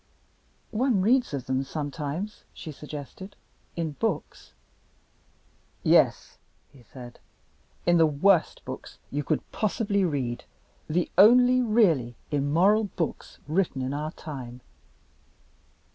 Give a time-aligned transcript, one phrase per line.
[0.71, 3.35] "One reads of them sometimes," she suggested,
[3.75, 4.53] "in books."
[5.83, 6.39] "Yes,"
[6.73, 7.19] he said.
[7.85, 10.43] "In the worst books you could possibly read
[10.89, 14.61] the only really immoral books written in our time."